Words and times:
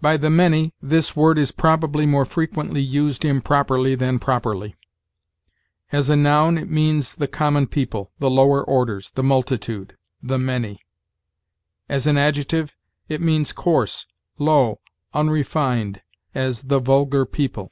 By 0.00 0.16
the 0.16 0.30
many, 0.30 0.74
this 0.82 1.14
word 1.14 1.38
is 1.38 1.52
probably 1.52 2.06
more 2.06 2.24
frequently 2.24 2.80
used 2.80 3.24
improperly 3.24 3.94
than 3.94 4.18
properly. 4.18 4.74
As 5.92 6.10
a 6.10 6.16
noun, 6.16 6.58
it 6.58 6.68
means 6.68 7.14
the 7.14 7.28
common 7.28 7.68
people, 7.68 8.10
the 8.18 8.28
lower 8.28 8.64
orders, 8.64 9.10
the 9.12 9.22
multitude, 9.22 9.96
the 10.20 10.40
many; 10.40 10.80
as 11.88 12.08
an 12.08 12.18
adjective, 12.18 12.74
it 13.08 13.20
means 13.20 13.52
coarse, 13.52 14.06
low, 14.40 14.80
unrefined, 15.14 16.02
as 16.34 16.62
"the 16.62 16.80
vulgar 16.80 17.24
people." 17.24 17.70